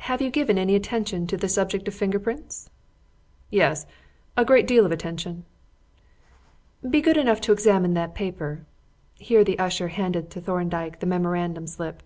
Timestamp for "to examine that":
7.40-8.14